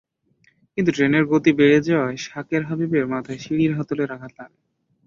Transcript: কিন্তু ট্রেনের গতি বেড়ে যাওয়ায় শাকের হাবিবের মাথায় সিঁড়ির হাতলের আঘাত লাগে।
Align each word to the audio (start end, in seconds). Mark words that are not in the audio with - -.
কিন্তু 0.77 0.91
ট্রেনের 0.93 1.23
গতি 1.31 1.51
বেড়ে 1.59 1.79
যাওয়ায় 1.87 2.17
শাকের 2.25 2.61
হাবিবের 2.69 3.05
মাথায় 3.13 3.39
সিঁড়ির 3.39 3.73
হাতলের 3.77 4.09
আঘাত 4.15 4.31
লাগে। 4.39 4.57